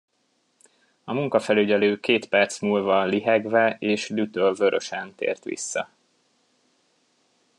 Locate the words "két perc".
1.99-2.59